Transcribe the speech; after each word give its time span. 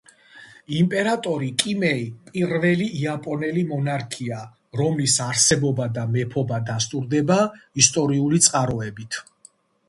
იმპერატორი 0.75 1.49
კიმეი 1.63 2.07
პირველი 2.29 2.87
იაპონელი 3.01 3.65
მონარქია 3.73 4.39
რომლის 4.81 5.19
არსებობა 5.27 5.87
და 5.99 6.07
მეფობა 6.17 6.59
დასტურდება 6.71 7.39
ისტორიული 7.85 8.43
წყაროებით. 8.49 9.21